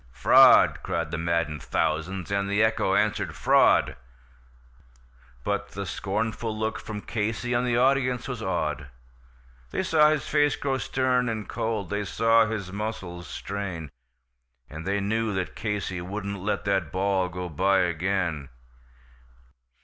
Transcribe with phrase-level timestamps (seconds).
[0.13, 3.95] "Fraud!" cried the maddened thousands, and the echo answered, "Fraud!"
[5.43, 8.87] But the scornful look from Casey, and the audience was awed;
[9.69, 13.91] They saw his face grow stern and cold, they saw his muscles strain,
[14.71, 18.49] And they knew that Casey wouldn't let that ball go by again.